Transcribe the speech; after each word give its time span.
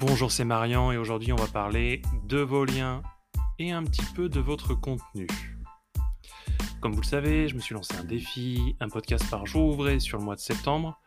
Bonjour, 0.00 0.32
c'est 0.32 0.46
Marian 0.46 0.92
et 0.92 0.96
aujourd'hui 0.96 1.30
on 1.34 1.36
va 1.36 1.46
parler 1.46 2.00
de 2.24 2.38
vos 2.38 2.64
liens 2.64 3.02
et 3.58 3.70
un 3.70 3.84
petit 3.84 4.06
peu 4.14 4.30
de 4.30 4.40
votre 4.40 4.74
contenu. 4.74 5.26
Comme 6.80 6.92
vous 6.92 7.02
le 7.02 7.06
savez, 7.06 7.48
je 7.48 7.54
me 7.54 7.60
suis 7.60 7.74
lancé 7.74 7.94
un 7.96 8.04
défi, 8.04 8.76
un 8.80 8.88
podcast 8.88 9.28
par 9.28 9.44
jour 9.44 9.66
ouvré 9.66 10.00
sur 10.00 10.16
le 10.16 10.24
mois 10.24 10.36
de 10.36 10.40
septembre. 10.40 10.98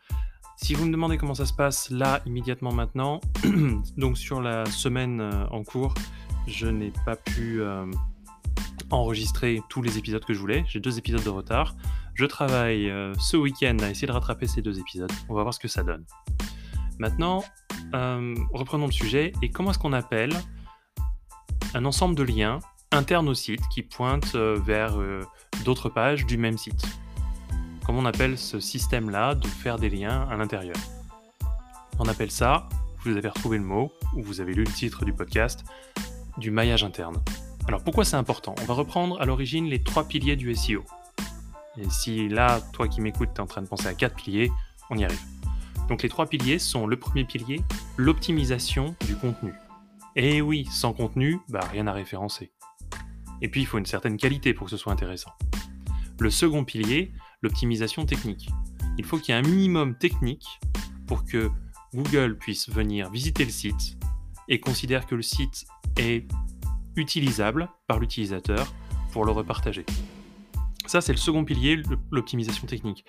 Si 0.57 0.75
vous 0.75 0.85
me 0.85 0.91
demandez 0.91 1.17
comment 1.17 1.33
ça 1.33 1.47
se 1.47 1.53
passe 1.53 1.89
là, 1.89 2.21
immédiatement 2.27 2.71
maintenant, 2.71 3.19
donc 3.97 4.15
sur 4.15 4.41
la 4.41 4.63
semaine 4.67 5.21
euh, 5.21 5.47
en 5.47 5.63
cours, 5.63 5.95
je 6.45 6.67
n'ai 6.67 6.93
pas 7.03 7.15
pu 7.15 7.61
euh, 7.61 7.89
enregistrer 8.91 9.59
tous 9.69 9.81
les 9.81 9.97
épisodes 9.97 10.23
que 10.23 10.35
je 10.35 10.39
voulais. 10.39 10.65
J'ai 10.67 10.79
deux 10.79 10.99
épisodes 10.99 11.23
de 11.23 11.29
retard. 11.29 11.75
Je 12.13 12.25
travaille 12.25 12.91
euh, 12.91 13.11
ce 13.15 13.37
week-end 13.37 13.77
à 13.81 13.89
essayer 13.89 14.05
de 14.05 14.11
rattraper 14.11 14.45
ces 14.45 14.61
deux 14.61 14.79
épisodes. 14.79 15.11
On 15.29 15.33
va 15.33 15.41
voir 15.41 15.55
ce 15.55 15.59
que 15.59 15.67
ça 15.67 15.81
donne. 15.81 16.05
Maintenant, 16.99 17.43
euh, 17.93 18.35
reprenons 18.53 18.87
le 18.87 18.91
sujet. 18.91 19.33
Et 19.41 19.49
comment 19.49 19.71
est-ce 19.71 19.79
qu'on 19.79 19.93
appelle 19.93 20.33
un 21.73 21.85
ensemble 21.85 22.15
de 22.15 22.23
liens 22.23 22.59
internes 22.91 23.29
au 23.29 23.33
site 23.33 23.61
qui 23.69 23.81
pointent 23.81 24.35
euh, 24.35 24.59
vers 24.63 24.99
euh, 24.99 25.21
d'autres 25.65 25.89
pages 25.89 26.25
du 26.25 26.37
même 26.37 26.57
site? 26.57 26.83
Comment 27.85 27.99
on 27.99 28.05
appelle 28.05 28.37
ce 28.37 28.59
système-là 28.59 29.35
de 29.35 29.47
faire 29.47 29.77
des 29.77 29.89
liens 29.89 30.27
à 30.29 30.37
l'intérieur? 30.37 30.75
On 31.99 32.07
appelle 32.07 32.31
ça, 32.31 32.69
vous 33.03 33.15
avez 33.15 33.27
retrouvé 33.27 33.57
le 33.57 33.63
mot, 33.63 33.91
ou 34.15 34.23
vous 34.23 34.41
avez 34.41 34.53
lu 34.53 34.63
le 34.63 34.71
titre 34.71 35.05
du 35.05 35.13
podcast, 35.13 35.63
du 36.37 36.49
maillage 36.49 36.83
interne. 36.83 37.21
Alors 37.67 37.83
pourquoi 37.83 38.05
c'est 38.05 38.15
important? 38.15 38.55
On 38.61 38.65
va 38.65 38.73
reprendre 38.73 39.21
à 39.21 39.25
l'origine 39.25 39.65
les 39.65 39.83
trois 39.83 40.05
piliers 40.05 40.35
du 40.35 40.53
SEO. 40.55 40.83
Et 41.77 41.89
si 41.89 42.29
là, 42.29 42.61
toi 42.71 42.87
qui 42.87 43.01
m'écoutes, 43.01 43.29
tu 43.33 43.37
es 43.37 43.41
en 43.41 43.47
train 43.47 43.61
de 43.61 43.67
penser 43.67 43.87
à 43.87 43.93
quatre 43.93 44.15
piliers, 44.15 44.51
on 44.89 44.97
y 44.97 45.03
arrive. 45.03 45.21
Donc 45.87 46.03
les 46.03 46.09
trois 46.09 46.25
piliers 46.27 46.59
sont 46.59 46.87
le 46.87 46.97
premier 46.97 47.25
pilier, 47.25 47.61
l'optimisation 47.97 48.95
du 49.05 49.15
contenu. 49.15 49.53
Et 50.15 50.41
oui, 50.41 50.65
sans 50.71 50.93
contenu, 50.93 51.39
bah 51.49 51.61
rien 51.71 51.87
à 51.87 51.93
référencer. 51.93 52.51
Et 53.41 53.49
puis 53.49 53.61
il 53.61 53.65
faut 53.65 53.77
une 53.77 53.85
certaine 53.85 54.17
qualité 54.17 54.53
pour 54.53 54.65
que 54.65 54.71
ce 54.71 54.77
soit 54.77 54.93
intéressant. 54.93 55.31
Le 56.19 56.29
second 56.29 56.63
pilier, 56.63 57.11
l'optimisation 57.41 58.05
technique. 58.05 58.49
Il 58.97 59.05
faut 59.05 59.17
qu'il 59.17 59.33
y 59.33 59.37
ait 59.37 59.41
un 59.41 59.47
minimum 59.47 59.95
technique 59.95 60.59
pour 61.07 61.25
que 61.25 61.49
Google 61.93 62.37
puisse 62.37 62.69
venir 62.69 63.09
visiter 63.09 63.43
le 63.43 63.51
site 63.51 63.97
et 64.47 64.59
considère 64.59 65.05
que 65.05 65.15
le 65.15 65.21
site 65.21 65.65
est 65.97 66.27
utilisable 66.95 67.69
par 67.87 67.99
l'utilisateur 67.99 68.71
pour 69.11 69.25
le 69.25 69.31
repartager. 69.31 69.85
Ça, 70.85 71.01
c'est 71.01 71.13
le 71.13 71.17
second 71.17 71.43
pilier, 71.45 71.81
l'optimisation 72.11 72.67
technique. 72.67 73.05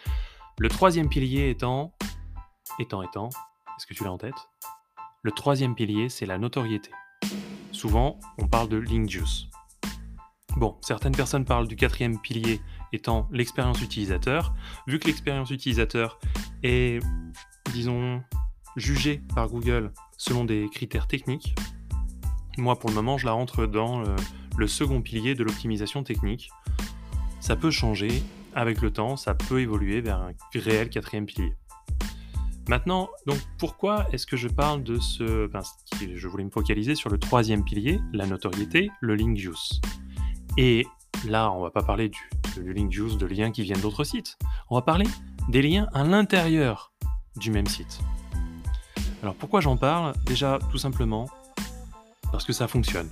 Le 0.58 0.68
troisième 0.68 1.08
pilier 1.08 1.50
étant 1.50 1.92
étant 2.78 3.02
étant, 3.02 3.28
est-ce 3.76 3.86
que 3.86 3.94
tu 3.94 4.04
l'as 4.04 4.12
en 4.12 4.18
tête? 4.18 4.34
Le 5.22 5.32
troisième 5.32 5.74
pilier, 5.74 6.08
c'est 6.08 6.26
la 6.26 6.38
notoriété. 6.38 6.90
Souvent, 7.72 8.18
on 8.38 8.46
parle 8.46 8.68
de 8.68 8.76
link 8.76 9.08
juice. 9.08 9.46
Bon, 10.56 10.76
certaines 10.80 11.16
personnes 11.16 11.44
parlent 11.44 11.66
du 11.66 11.76
quatrième 11.76 12.20
pilier 12.20 12.60
étant 12.92 13.28
l'expérience 13.32 13.82
utilisateur. 13.82 14.54
Vu 14.86 14.98
que 14.98 15.06
l'expérience 15.06 15.50
utilisateur 15.50 16.18
est, 16.62 17.02
disons, 17.72 18.22
jugée 18.76 19.20
par 19.34 19.48
Google 19.48 19.92
selon 20.16 20.44
des 20.44 20.68
critères 20.70 21.08
techniques, 21.08 21.54
moi 22.56 22.78
pour 22.78 22.90
le 22.90 22.94
moment 22.94 23.18
je 23.18 23.26
la 23.26 23.32
rentre 23.32 23.66
dans 23.66 24.00
le, 24.00 24.14
le 24.56 24.66
second 24.68 25.02
pilier 25.02 25.34
de 25.34 25.42
l'optimisation 25.42 26.04
technique. 26.04 26.50
Ça 27.40 27.56
peut 27.56 27.72
changer 27.72 28.22
avec 28.54 28.80
le 28.80 28.92
temps, 28.92 29.16
ça 29.16 29.34
peut 29.34 29.60
évoluer 29.60 30.00
vers 30.00 30.20
un 30.20 30.32
réel 30.54 30.88
quatrième 30.88 31.26
pilier. 31.26 31.54
Maintenant, 32.68 33.10
donc 33.26 33.38
pourquoi 33.58 34.06
est-ce 34.12 34.26
que 34.26 34.36
je 34.36 34.48
parle 34.48 34.82
de 34.82 34.98
ce... 34.98 35.50
je 36.00 36.28
voulais 36.28 36.44
me 36.44 36.50
focaliser 36.50 36.94
sur 36.94 37.10
le 37.10 37.18
troisième 37.18 37.62
pilier, 37.62 38.00
la 38.12 38.26
notoriété, 38.26 38.90
le 39.00 39.14
link 39.14 39.36
juice. 39.36 39.80
Et 40.56 40.86
là, 41.26 41.50
on 41.52 41.60
va 41.60 41.70
pas 41.70 41.82
parler 41.82 42.08
du, 42.08 42.30
du 42.62 42.72
link 42.72 42.90
juice 42.90 43.18
de 43.18 43.26
liens 43.26 43.50
qui 43.50 43.62
viennent 43.62 43.80
d'autres 43.80 44.04
sites. 44.04 44.38
On 44.70 44.76
va 44.76 44.82
parler 44.82 45.06
des 45.48 45.60
liens 45.60 45.88
à 45.92 46.04
l'intérieur 46.04 46.92
du 47.36 47.50
même 47.50 47.66
site. 47.66 48.00
Alors 49.22 49.34
pourquoi 49.34 49.60
j'en 49.60 49.76
parle? 49.76 50.14
Déjà, 50.24 50.58
tout 50.70 50.78
simplement, 50.78 51.28
parce 52.32 52.44
que 52.44 52.52
ça 52.52 52.66
fonctionne. 52.66 53.10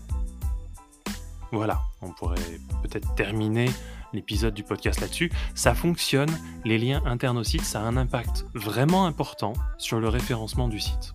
Voilà, 1.51 1.83
on 2.01 2.11
pourrait 2.11 2.59
peut-être 2.83 3.15
terminer 3.15 3.71
l'épisode 4.13 4.55
du 4.55 4.63
podcast 4.63 5.01
là-dessus. 5.01 5.31
Ça 5.55 5.75
fonctionne, 5.75 6.31
les 6.65 6.79
liens 6.79 7.03
internes 7.05 7.39
au 7.39 7.45
site, 7.45 7.63
ça 7.63 7.81
a 7.81 7.85
un 7.85 7.97
impact 7.97 8.47
vraiment 8.55 9.07
important 9.07 9.53
sur 9.79 10.01
le 10.01 10.09
référencement 10.09 10.69
du 10.69 10.81
site. 10.81 11.15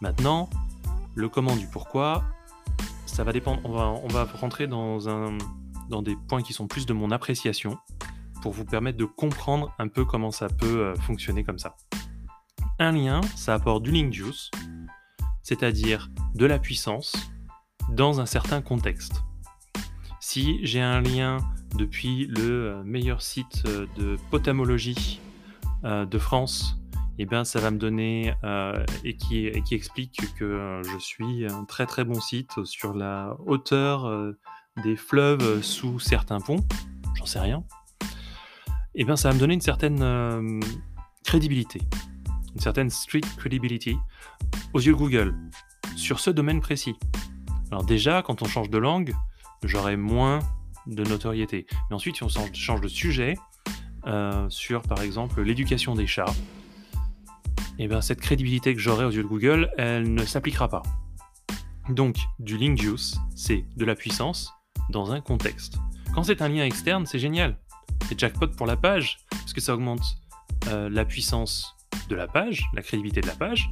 Maintenant, 0.00 0.48
le 1.14 1.28
comment 1.28 1.56
du 1.56 1.66
pourquoi, 1.66 2.24
ça 3.06 3.24
va 3.24 3.32
dépendre. 3.32 3.60
On 3.64 4.08
va, 4.08 4.24
rentrer 4.24 4.66
dans, 4.66 5.08
un, 5.08 5.36
dans 5.88 6.02
des 6.02 6.16
points 6.28 6.42
qui 6.42 6.52
sont 6.52 6.66
plus 6.66 6.86
de 6.86 6.92
mon 6.92 7.10
appréciation 7.10 7.78
pour 8.40 8.52
vous 8.52 8.64
permettre 8.64 8.96
de 8.96 9.04
comprendre 9.04 9.74
un 9.78 9.88
peu 9.88 10.04
comment 10.04 10.30
ça 10.30 10.48
peut 10.48 10.80
euh, 10.80 10.94
fonctionner 10.94 11.44
comme 11.44 11.58
ça. 11.58 11.76
Un 12.78 12.92
lien, 12.92 13.20
ça 13.36 13.54
apporte 13.54 13.82
du 13.82 13.90
link 13.90 14.12
juice, 14.12 14.50
c'est-à-dire 15.42 16.08
de 16.34 16.46
la 16.46 16.58
puissance 16.58 17.14
dans 17.90 18.20
un 18.20 18.26
certain 18.26 18.62
contexte. 18.62 19.22
Si 20.32 20.60
j'ai 20.62 20.80
un 20.80 21.00
lien 21.00 21.38
depuis 21.76 22.26
le 22.26 22.68
euh, 22.68 22.84
meilleur 22.84 23.20
site 23.20 23.64
euh, 23.66 23.86
de 23.96 24.16
potamologie 24.30 25.18
euh, 25.82 26.06
de 26.06 26.18
France, 26.18 26.78
et 27.18 27.22
eh 27.22 27.26
bien 27.26 27.42
ça 27.42 27.58
va 27.58 27.72
me 27.72 27.78
donner 27.78 28.32
et, 29.02 29.16
qui, 29.16 29.48
explique 29.72 30.22
que 30.38 30.82
je 30.84 30.98
suis 31.00 31.46
un 31.46 31.64
très 31.64 31.84
très 31.84 32.04
bon 32.04 32.20
site 32.20 32.64
sur 32.64 32.94
la 32.94 33.36
hauteur 33.44 34.08
des 34.84 34.94
fleuves 34.94 35.62
sous 35.62 35.98
certains 35.98 36.38
ponts, 36.38 36.64
j'en 37.16 37.26
sais 37.26 37.40
rien. 37.40 37.64
Et 38.94 39.02
eh 39.02 39.04
bien 39.04 39.16
ça 39.16 39.30
va 39.30 39.34
me 39.34 39.40
donner 39.40 39.54
une 39.54 39.60
certaine 39.60 40.62
crédibilité, 41.24 41.80
une 42.54 42.60
certaine 42.60 42.88
street 42.88 43.20
credibility 43.36 43.98
aux 44.74 44.80
yeux 44.80 44.92
de 44.92 44.96
Google 44.96 45.34
sur 45.96 46.20
ce 46.20 46.30
domaine 46.30 46.60
précis. 46.60 46.94
Alors 47.72 47.84
déjà, 47.84 48.22
quand 48.22 48.42
on 48.42 48.46
change 48.46 48.70
de 48.70 48.78
langue, 48.78 49.12
j'aurai 49.62 49.96
moins 49.96 50.40
de 50.86 51.04
notoriété. 51.04 51.66
Mais 51.88 51.96
ensuite, 51.96 52.16
si 52.16 52.22
on 52.22 52.28
change 52.28 52.80
de 52.80 52.88
sujet, 52.88 53.36
euh, 54.06 54.48
sur 54.48 54.82
par 54.82 55.02
exemple 55.02 55.42
l'éducation 55.42 55.94
des 55.94 56.06
chats, 56.06 56.34
et 57.78 57.84
eh 57.84 57.88
bien 57.88 58.00
cette 58.00 58.20
crédibilité 58.20 58.74
que 58.74 58.80
j'aurai 58.80 59.04
aux 59.04 59.10
yeux 59.10 59.22
de 59.22 59.28
Google, 59.28 59.70
elle 59.78 60.12
ne 60.12 60.24
s'appliquera 60.24 60.68
pas. 60.68 60.82
Donc, 61.88 62.16
du 62.38 62.56
link 62.56 62.80
juice, 62.80 63.18
c'est 63.34 63.64
de 63.76 63.84
la 63.84 63.94
puissance 63.94 64.52
dans 64.90 65.12
un 65.12 65.20
contexte. 65.20 65.78
Quand 66.14 66.22
c'est 66.22 66.42
un 66.42 66.48
lien 66.48 66.64
externe, 66.64 67.06
c'est 67.06 67.18
génial. 67.18 67.58
C'est 68.06 68.18
jackpot 68.18 68.48
pour 68.48 68.66
la 68.66 68.76
page, 68.76 69.18
parce 69.30 69.52
que 69.52 69.60
ça 69.60 69.74
augmente 69.74 70.02
euh, 70.68 70.88
la 70.90 71.04
puissance 71.04 71.76
de 72.08 72.14
la 72.16 72.26
page, 72.26 72.64
la 72.74 72.82
crédibilité 72.82 73.20
de 73.20 73.26
la 73.26 73.34
page, 73.34 73.70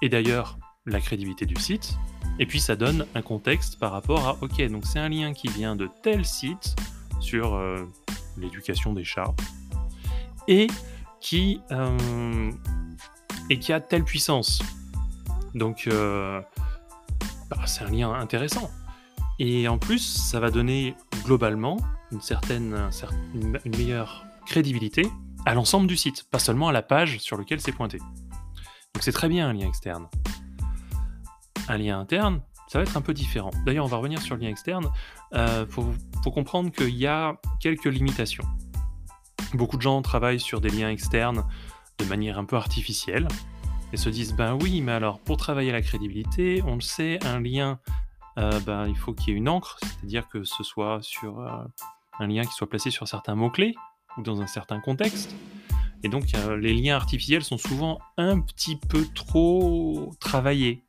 et 0.00 0.08
d'ailleurs 0.08 0.58
la 0.86 1.00
crédibilité 1.00 1.46
du 1.46 1.56
site, 1.56 1.96
et 2.38 2.46
puis 2.46 2.60
ça 2.60 2.76
donne 2.76 3.06
un 3.14 3.22
contexte 3.22 3.78
par 3.78 3.92
rapport 3.92 4.26
à, 4.26 4.36
ok, 4.40 4.62
donc 4.68 4.84
c'est 4.86 4.98
un 4.98 5.08
lien 5.08 5.32
qui 5.32 5.48
vient 5.48 5.76
de 5.76 5.88
tel 6.02 6.24
site 6.24 6.74
sur 7.20 7.54
euh, 7.54 7.86
l'éducation 8.36 8.92
des 8.92 9.04
chats, 9.04 9.34
et 10.48 10.66
qui, 11.20 11.60
euh, 11.70 12.50
et 13.50 13.58
qui 13.58 13.72
a 13.72 13.80
telle 13.80 14.04
puissance. 14.04 14.62
Donc 15.54 15.86
euh, 15.86 16.40
bah, 17.50 17.58
c'est 17.66 17.84
un 17.84 17.90
lien 17.90 18.12
intéressant. 18.12 18.70
Et 19.38 19.68
en 19.68 19.78
plus, 19.78 20.00
ça 20.00 20.40
va 20.40 20.50
donner 20.50 20.94
globalement 21.24 21.76
une 22.12 22.20
certaine, 22.20 22.90
une 23.34 23.76
meilleure 23.76 24.24
crédibilité 24.46 25.08
à 25.46 25.54
l'ensemble 25.54 25.86
du 25.86 25.96
site, 25.96 26.24
pas 26.30 26.38
seulement 26.38 26.68
à 26.68 26.72
la 26.72 26.82
page 26.82 27.18
sur 27.18 27.36
laquelle 27.36 27.60
c'est 27.60 27.72
pointé. 27.72 27.98
Donc 27.98 29.02
c'est 29.02 29.12
très 29.12 29.28
bien 29.28 29.48
un 29.48 29.52
lien 29.52 29.66
externe 29.66 30.08
un 31.68 31.78
lien 31.78 31.98
interne, 31.98 32.40
ça 32.72 32.78
va 32.78 32.84
être 32.84 32.96
un 32.96 33.02
peu 33.02 33.12
différent. 33.12 33.50
D'ailleurs, 33.66 33.84
on 33.84 33.88
va 33.88 33.98
revenir 33.98 34.20
sur 34.22 34.34
le 34.34 34.42
lien 34.42 34.48
externe 34.48 34.90
euh, 35.34 35.66
pour, 35.66 35.86
comprendre 36.32 36.70
qu'il 36.70 36.96
y 36.96 37.06
a 37.06 37.34
quelques 37.60 37.84
limitations. 37.84 38.44
Beaucoup 39.54 39.76
de 39.76 39.82
gens 39.82 40.00
travaillent 40.00 40.40
sur 40.40 40.60
des 40.60 40.70
liens 40.70 40.88
externes 40.88 41.44
de 41.98 42.04
manière 42.06 42.38
un 42.38 42.46
peu 42.46 42.56
artificielle 42.56 43.28
et 43.92 43.98
se 43.98 44.08
disent 44.08 44.34
ben 44.34 44.56
oui, 44.62 44.80
mais 44.80 44.92
alors 44.92 45.18
pour 45.18 45.36
travailler 45.36 45.70
la 45.70 45.82
crédibilité, 45.82 46.62
on 46.66 46.76
le 46.76 46.80
sait, 46.80 47.18
un 47.26 47.40
lien, 47.40 47.78
euh, 48.38 48.58
ben, 48.60 48.86
il 48.88 48.96
faut 48.96 49.12
qu'il 49.12 49.34
y 49.34 49.36
ait 49.36 49.38
une 49.38 49.50
encre, 49.50 49.78
c'est-à-dire 49.80 50.26
que 50.28 50.42
ce 50.44 50.62
soit 50.62 51.00
sur 51.02 51.40
euh, 51.40 51.50
un 52.20 52.26
lien 52.26 52.42
qui 52.42 52.54
soit 52.54 52.70
placé 52.70 52.90
sur 52.90 53.06
certains 53.06 53.34
mots-clés 53.34 53.74
ou 54.16 54.22
dans 54.22 54.40
un 54.40 54.46
certain 54.46 54.80
contexte. 54.80 55.34
Et 56.04 56.08
donc 56.08 56.24
les 56.58 56.74
liens 56.74 56.96
artificiels 56.96 57.44
sont 57.44 57.58
souvent 57.58 58.00
un 58.16 58.40
petit 58.40 58.74
peu 58.74 59.06
trop 59.14 60.10
travaillés 60.18 60.82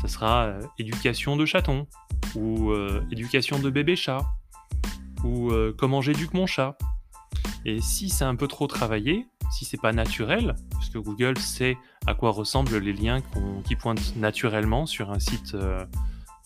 ça 0.00 0.08
sera 0.08 0.44
euh, 0.44 0.62
éducation 0.78 1.36
de 1.36 1.44
chaton, 1.44 1.86
ou 2.34 2.70
euh, 2.70 3.04
éducation 3.10 3.58
de 3.58 3.70
bébé 3.70 3.96
chat, 3.96 4.26
ou 5.24 5.50
euh, 5.50 5.74
comment 5.76 6.00
j'éduque 6.00 6.34
mon 6.34 6.46
chat. 6.46 6.76
Et 7.64 7.80
si 7.80 8.08
c'est 8.08 8.24
un 8.24 8.36
peu 8.36 8.46
trop 8.46 8.66
travaillé, 8.66 9.26
si 9.50 9.64
c'est 9.64 9.80
pas 9.80 9.92
naturel, 9.92 10.54
parce 10.70 10.90
que 10.90 10.98
Google 10.98 11.38
sait 11.38 11.76
à 12.06 12.14
quoi 12.14 12.30
ressemblent 12.30 12.78
les 12.78 12.92
liens 12.92 13.20
qui 13.64 13.76
pointent 13.76 14.16
naturellement 14.16 14.86
sur 14.86 15.10
un 15.10 15.18
site 15.18 15.54
euh, 15.54 15.84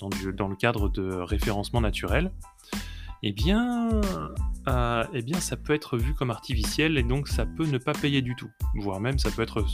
dans, 0.01 0.49
le 0.49 0.57
cadre 0.57 0.89
de 0.89 1.13
référencement 1.13 1.81
naturel, 1.81 2.33
eh 3.23 3.33
bien, 3.33 3.89
eh 4.67 5.23
bien, 5.23 5.39
ça 5.39 5.57
peut 5.57 5.75
être 5.75 5.97
vu 5.97 6.13
comme 6.15 6.31
artificiel 6.31 6.99
et 6.99 7.05
donc 7.05 7.29
ça 7.29 7.47
peut 7.47 7.67
ne 7.67 7.79
pas 7.79 7.93
payer 7.93 8.21
du 8.21 8.35
tout, 8.35 8.51
voire 8.75 8.99
même 8.99 9.21
ça 9.21 9.31
peut 9.31 9.43
être 9.43 9.65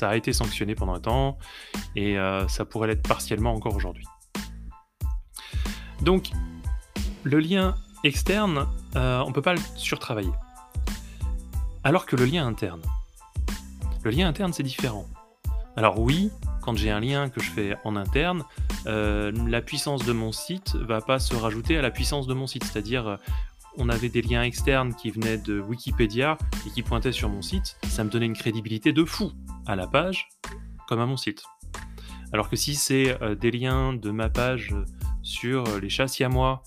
ça, 0.00 0.08
a 0.10 0.16
été 0.16 0.32
sanctionné 0.32 0.74
pendant 0.74 0.94
un 0.94 1.00
temps 1.00 1.38
et 1.96 2.18
euh, 2.18 2.46
ça 2.48 2.64
pourrait 2.64 2.88
l'être 2.88 3.06
partiellement 3.06 3.52
encore 3.54 3.76
aujourd'hui. 3.76 4.06
Donc, 6.02 6.30
le 7.24 7.38
lien 7.38 7.74
externe, 8.04 8.66
on 8.94 9.28
ne 9.28 9.32
peut 9.32 9.42
pas 9.42 9.54
le 9.54 9.60
surtravailler. 9.76 10.32
Alors 11.84 12.06
que 12.06 12.16
le 12.16 12.24
lien 12.24 12.46
interne, 12.46 12.82
le 14.02 14.10
lien 14.10 14.28
interne 14.28 14.52
c'est 14.52 14.62
différent. 14.62 15.06
Alors 15.76 15.98
oui, 15.98 16.30
quand 16.62 16.76
j'ai 16.76 16.90
un 16.90 17.00
lien 17.00 17.28
que 17.28 17.40
je 17.40 17.50
fais 17.50 17.76
en 17.84 17.96
interne, 17.96 18.44
euh, 18.86 19.32
la 19.46 19.60
puissance 19.60 20.04
de 20.04 20.12
mon 20.12 20.32
site 20.32 20.74
va 20.76 21.00
pas 21.00 21.18
se 21.18 21.34
rajouter 21.34 21.78
à 21.78 21.82
la 21.82 21.90
puissance 21.90 22.26
de 22.26 22.34
mon 22.34 22.46
site. 22.46 22.64
C'est-à-dire, 22.64 23.06
euh, 23.06 23.16
on 23.76 23.88
avait 23.88 24.08
des 24.08 24.22
liens 24.22 24.42
externes 24.42 24.94
qui 24.94 25.10
venaient 25.10 25.38
de 25.38 25.60
Wikipédia 25.60 26.36
et 26.66 26.70
qui 26.70 26.82
pointaient 26.82 27.12
sur 27.12 27.28
mon 27.28 27.42
site. 27.42 27.78
Ça 27.84 28.04
me 28.04 28.10
donnait 28.10 28.26
une 28.26 28.36
crédibilité 28.36 28.92
de 28.92 29.04
fou 29.04 29.32
à 29.66 29.76
la 29.76 29.86
page 29.86 30.28
comme 30.88 31.00
à 31.00 31.06
mon 31.06 31.16
site. 31.16 31.42
Alors 32.32 32.48
que 32.48 32.56
si 32.56 32.74
c'est 32.74 33.20
euh, 33.22 33.34
des 33.34 33.50
liens 33.50 33.92
de 33.92 34.10
ma 34.10 34.28
page 34.28 34.74
sur 35.22 35.64
les 35.80 35.88
chats 35.88 36.08
siamois 36.08 36.62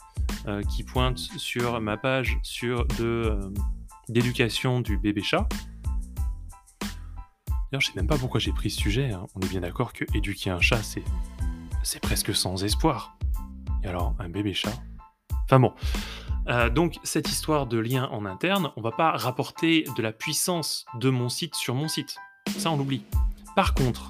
qui 0.69 0.83
pointent 0.83 1.19
sur 1.37 1.79
ma 1.79 1.95
page 1.95 2.37
sur 2.43 2.85
de 2.99 3.39
d'éducation 4.09 4.81
du 4.81 4.97
bébé 4.97 5.21
chat. 5.21 5.47
D'ailleurs, 7.71 7.81
je 7.81 7.87
sais 7.87 7.93
même 7.95 8.07
pas 8.07 8.17
pourquoi 8.17 8.39
j'ai 8.39 8.51
pris 8.51 8.69
ce 8.69 8.79
sujet. 8.79 9.11
Hein. 9.11 9.25
On 9.35 9.39
est 9.39 9.49
bien 9.49 9.61
d'accord 9.61 9.93
que 9.93 10.05
éduquer 10.13 10.49
un 10.49 10.59
chat, 10.59 10.83
c'est 10.83 11.03
c'est 11.83 11.99
presque 11.99 12.35
sans 12.35 12.63
espoir. 12.63 13.17
Et 13.83 13.87
alors, 13.87 14.15
un 14.19 14.29
bébé 14.29 14.53
chat? 14.53 14.73
Enfin 15.45 15.59
bon. 15.59 15.73
Euh, 16.49 16.69
donc 16.69 16.99
cette 17.03 17.29
histoire 17.29 17.67
de 17.67 17.77
lien 17.77 18.09
en 18.11 18.25
interne, 18.25 18.71
on 18.75 18.81
va 18.81 18.91
pas 18.91 19.11
rapporter 19.11 19.85
de 19.95 20.01
la 20.01 20.11
puissance 20.11 20.85
de 20.99 21.09
mon 21.09 21.29
site 21.29 21.55
sur 21.55 21.73
mon 21.75 21.87
site. 21.87 22.17
Ça, 22.57 22.71
on 22.71 22.77
l'oublie. 22.77 23.03
Par 23.55 23.73
contre, 23.73 24.09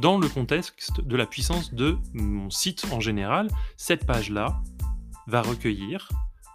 dans 0.00 0.18
le 0.18 0.28
contexte 0.28 1.00
de 1.00 1.16
la 1.16 1.26
puissance 1.26 1.74
de 1.74 1.98
mon 2.14 2.50
site 2.50 2.86
en 2.92 3.00
général, 3.00 3.48
cette 3.76 4.06
page-là 4.06 4.62
va 5.26 5.42
recueillir, 5.42 6.08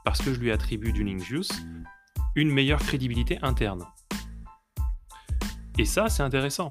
parce 0.06 0.22
que 0.22 0.34
je 0.34 0.40
lui 0.40 0.52
attribue 0.52 0.94
du 0.94 1.04
link 1.04 1.22
juice, 1.22 1.52
une 2.36 2.50
meilleure 2.50 2.80
crédibilité 2.80 3.40
interne. 3.42 3.86
Et 5.78 5.86
ça, 5.86 6.08
c'est 6.08 6.24
intéressant. 6.24 6.70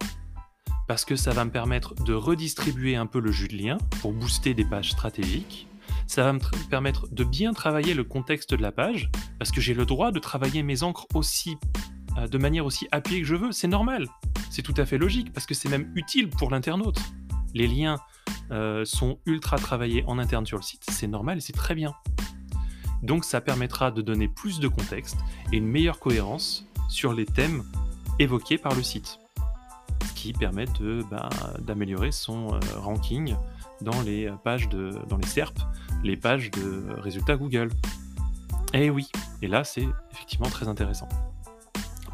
Parce 0.89 1.05
que 1.05 1.17
ça 1.17 1.33
va 1.33 1.45
me 1.45 1.51
permettre 1.51 1.95
de 1.95 2.15
redistribuer 2.15 2.97
un 2.97 3.07
peu 3.07 3.21
le 3.21 3.33
jus 3.33 3.49
de 3.49 3.57
lien 3.57 3.79
pour 4.01 4.13
booster 4.13 4.55
des 4.55 4.65
pages 4.65 4.91
stratégiques. 4.91 5.69
Ça 6.13 6.25
va 6.25 6.35
me 6.35 6.41
permettre 6.69 7.09
de 7.11 7.25
bien 7.25 7.55
travailler 7.55 7.95
le 7.95 8.05
contexte 8.05 8.53
de 8.53 8.61
la 8.61 8.71
page, 8.71 9.11
parce 9.39 9.51
que 9.51 9.63
j'ai 9.63 9.73
le 9.73 9.87
droit 9.87 10.13
de 10.13 10.19
travailler 10.19 10.63
mes 10.63 10.83
encres 10.83 11.07
aussi, 11.15 11.57
euh, 12.19 12.29
de 12.29 12.37
manière 12.37 12.67
aussi 12.67 12.87
appuyée 12.93 13.23
que 13.23 13.27
je 13.27 13.35
veux. 13.35 13.51
C'est 13.51 13.67
normal. 13.67 14.07
C'est 14.51 14.61
tout 14.61 14.75
à 14.77 14.85
fait 14.85 14.99
logique, 14.99 15.33
parce 15.33 15.47
que 15.47 15.55
c'est 15.55 15.71
même 15.71 15.91
utile 15.95 16.29
pour 16.29 16.51
l'internaute. 16.51 16.99
Les 17.55 17.67
liens 17.67 17.97
euh, 18.51 18.85
sont 18.85 19.21
ultra 19.25 19.57
travaillés 19.57 20.05
en 20.07 20.19
interne 20.19 20.45
sur 20.45 20.59
le 20.59 20.63
site. 20.63 20.85
C'est 20.91 21.07
normal 21.07 21.39
et 21.39 21.41
c'est 21.41 21.55
très 21.55 21.75
bien. 21.75 21.95
Donc 23.03 23.25
ça 23.25 23.41
permettra 23.41 23.91
de 23.91 24.03
donner 24.03 24.29
plus 24.29 24.61
de 24.61 24.69
contexte 24.69 25.17
et 25.51 25.57
une 25.57 25.67
meilleure 25.67 25.99
cohérence 25.99 26.67
sur 26.91 27.15
les 27.15 27.25
thèmes 27.25 27.65
évoqués 28.19 28.59
par 28.59 28.75
le 28.75 28.83
site, 28.83 29.19
qui 30.15 30.35
permet 30.35 30.67
bah, 31.11 31.31
d'améliorer 31.61 32.13
son 32.13 32.53
euh, 32.53 32.61
ranking 32.77 33.35
dans 33.83 34.01
les 34.03 34.31
pages 34.45 34.69
de, 34.69 34.91
dans 35.09 35.17
les 35.17 35.27
SERP, 35.27 35.59
les 36.03 36.17
pages 36.17 36.51
de 36.51 36.85
résultats 36.99 37.37
Google. 37.37 37.71
Et 38.75 38.91
oui, 38.91 39.09
et 39.43 39.49
là 39.49 39.65
c'est 39.65 39.87
effectivement 40.13 40.49
très 40.49 40.69
intéressant. 40.69 41.09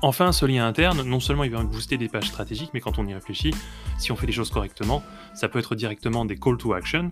Enfin, 0.00 0.31
ce 0.31 0.47
lien 0.47 0.67
interne, 0.67 1.03
non 1.03 1.19
seulement 1.19 1.43
il 1.43 1.50
va 1.50 1.62
booster 1.62 1.99
des 1.99 2.09
pages 2.09 2.29
stratégiques, 2.29 2.70
mais 2.73 2.81
quand 2.81 2.99
on 2.99 3.06
y 3.06 3.15
réfléchit, 3.15 3.53
si 3.99 4.12
on 4.12 4.17
fait 4.17 4.26
les 4.26 4.32
choses 4.32 4.50
correctement, 4.50 5.03
ça 5.35 5.49
peut 5.49 5.59
être 5.59 5.75
directement 5.75 6.25
des 6.25 6.37
call 6.37 6.56
to 6.56 6.73
action, 6.73 7.11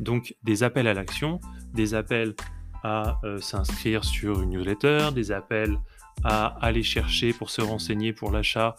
donc 0.00 0.34
des 0.42 0.62
appels 0.62 0.86
à 0.86 0.94
l'action, 0.94 1.40
des 1.74 1.94
appels 1.94 2.34
à 2.82 3.20
euh, 3.24 3.38
s'inscrire 3.38 4.02
sur 4.04 4.40
une 4.42 4.50
newsletter, 4.50 5.10
des 5.14 5.30
appels 5.30 5.78
à 6.24 6.46
aller 6.60 6.82
chercher 6.82 7.32
pour 7.32 7.50
se 7.50 7.60
renseigner 7.60 8.12
pour 8.12 8.30
l'achat 8.30 8.76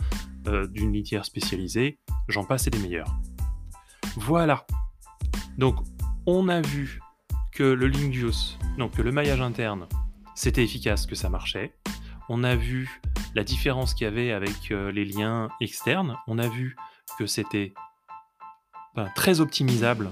euh, 0.47 0.67
d'une 0.67 0.91
litière 0.91 1.23
spécialisée, 1.23 1.99
j'en 2.27 2.43
passe 2.43 2.67
et 2.67 2.69
des 2.71 2.79
meilleurs. 2.79 3.13
Voilà. 4.17 4.65
Donc, 5.57 5.75
on 6.25 6.49
a 6.49 6.61
vu 6.61 6.99
que 7.51 7.63
le 7.63 7.91
juice, 7.91 8.57
donc 8.77 8.95
que 8.95 9.01
le 9.01 9.11
maillage 9.11 9.41
interne, 9.41 9.87
c'était 10.35 10.63
efficace, 10.63 11.05
que 11.05 11.15
ça 11.15 11.29
marchait. 11.29 11.75
On 12.29 12.43
a 12.43 12.55
vu 12.55 13.01
la 13.35 13.43
différence 13.43 13.93
qu'il 13.93 14.05
y 14.05 14.07
avait 14.07 14.31
avec 14.31 14.71
euh, 14.71 14.91
les 14.91 15.05
liens 15.05 15.49
externes. 15.59 16.17
On 16.27 16.39
a 16.39 16.47
vu 16.47 16.75
que 17.19 17.25
c'était 17.25 17.73
ben, 18.95 19.09
très 19.15 19.39
optimisable, 19.39 20.11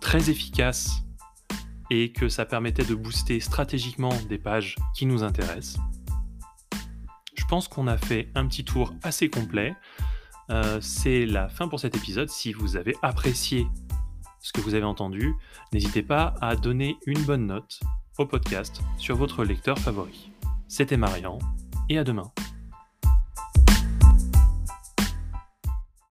très 0.00 0.30
efficace 0.30 1.02
et 1.90 2.12
que 2.12 2.28
ça 2.28 2.44
permettait 2.44 2.84
de 2.84 2.94
booster 2.94 3.40
stratégiquement 3.40 4.12
des 4.28 4.38
pages 4.38 4.76
qui 4.94 5.06
nous 5.06 5.22
intéressent. 5.22 5.78
Je 7.36 7.44
pense 7.44 7.68
qu'on 7.68 7.86
a 7.86 7.98
fait 7.98 8.30
un 8.34 8.46
petit 8.46 8.64
tour 8.64 8.94
assez 9.02 9.28
complet. 9.28 9.74
Euh, 10.50 10.80
c'est 10.80 11.26
la 11.26 11.48
fin 11.48 11.68
pour 11.68 11.78
cet 11.78 11.96
épisode. 11.96 12.28
Si 12.30 12.52
vous 12.52 12.76
avez 12.76 12.96
apprécié 13.02 13.66
ce 14.44 14.52
que 14.52 14.60
vous 14.60 14.74
avez 14.74 14.84
entendu, 14.84 15.34
n'hésitez 15.72 16.02
pas 16.02 16.34
à 16.42 16.54
donner 16.54 16.98
une 17.06 17.22
bonne 17.22 17.46
note 17.46 17.80
au 18.18 18.26
podcast 18.26 18.82
sur 18.98 19.16
votre 19.16 19.42
lecteur 19.42 19.78
favori. 19.78 20.30
C'était 20.68 20.98
Marian 20.98 21.38
et 21.88 21.96
à 21.96 22.04
demain. 22.04 22.30